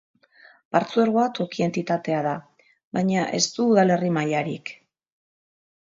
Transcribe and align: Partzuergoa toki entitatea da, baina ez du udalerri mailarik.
Partzuergoa 0.75 1.25
toki 1.41 1.65
entitatea 1.67 2.23
da, 2.29 2.33
baina 2.99 3.29
ez 3.41 3.45
du 3.59 3.71
udalerri 3.75 4.15
mailarik. 4.21 4.77